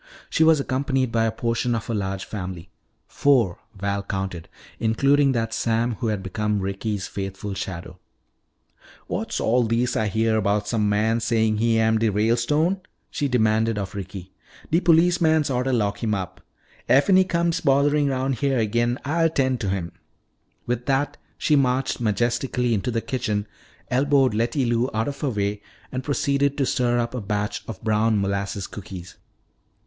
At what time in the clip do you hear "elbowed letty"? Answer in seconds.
23.91-24.65